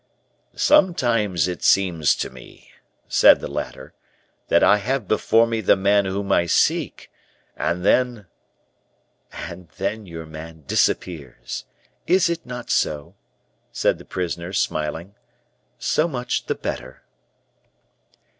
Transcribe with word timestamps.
"Sometimes 0.55 1.47
it 1.47 1.61
seems 1.61 2.15
to 2.15 2.31
me," 2.31 2.71
said 3.07 3.39
the 3.39 3.47
latter, 3.47 3.93
"that 4.47 4.63
I 4.63 4.77
have 4.77 5.07
before 5.07 5.45
me 5.45 5.61
the 5.61 5.75
man 5.75 6.05
whom 6.05 6.31
I 6.31 6.47
seek, 6.47 7.11
and 7.55 7.85
then" 7.85 8.25
"And 9.51 9.69
then 9.77 10.07
your 10.07 10.25
man 10.25 10.63
disappears, 10.65 11.65
is 12.07 12.31
it 12.31 12.47
not 12.47 12.71
so?" 12.71 13.13
said 13.71 13.99
the 13.99 14.03
prisoner, 14.05 14.53
smiling. 14.53 15.13
"So 15.77 16.07
much 16.07 16.47
the 16.47 16.55
better." 16.55 17.03